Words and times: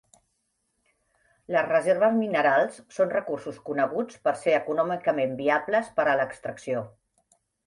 Les 1.55 1.67
reserves 1.67 2.15
minerals 2.21 2.79
són 2.97 3.13
recursos 3.17 3.59
coneguts 3.69 4.19
per 4.25 4.35
ser 4.47 4.57
econòmicament 4.61 5.37
viables 5.45 5.93
per 6.01 6.09
a 6.15 6.19
l'extracció. 6.23 6.83